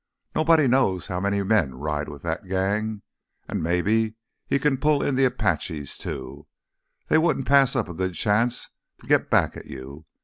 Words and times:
Nobody 0.33 0.67
knows 0.67 1.05
how 1.05 1.19
many 1.19 1.43
men 1.43 1.75
ride 1.75 2.09
with 2.09 2.23
that 2.23 2.47
gang—and 2.47 3.61
maybe 3.61 4.15
he 4.47 4.57
can 4.57 4.79
pull 4.79 5.03
in 5.03 5.13
the 5.13 5.25
Apaches, 5.25 5.95
too. 5.95 6.47
They 7.09 7.19
wouldn't 7.19 7.45
pass 7.47 7.75
up 7.75 7.87
a 7.87 7.93
good 7.93 8.15
chance 8.15 8.69
to 9.01 9.05
get 9.05 9.29
back 9.29 9.55
at 9.55 9.65
you. 9.65 10.07